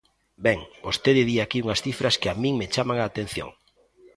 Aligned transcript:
Ben, 0.45 0.59
vostede 0.85 1.21
di 1.29 1.35
aquí 1.43 1.57
unhas 1.65 1.83
cifras 1.85 2.15
que 2.21 2.29
a 2.29 2.37
min 2.41 2.53
me 2.59 2.67
chaman 2.73 2.97
a 2.99 3.05
atención. 3.11 3.49